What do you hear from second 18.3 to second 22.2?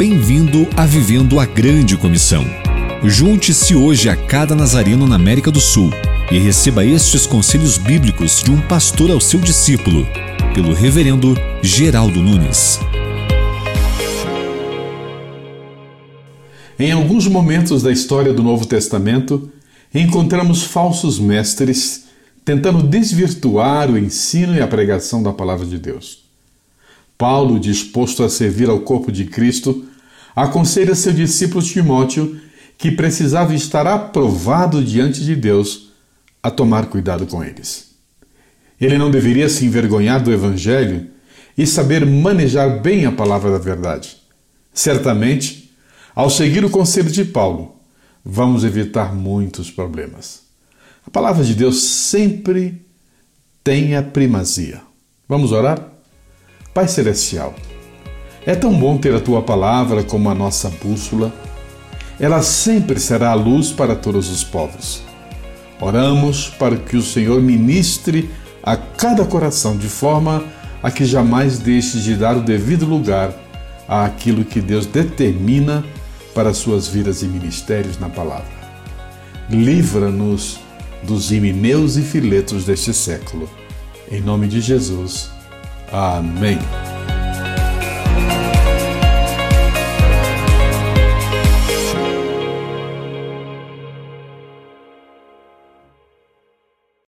do Novo Testamento, encontramos falsos mestres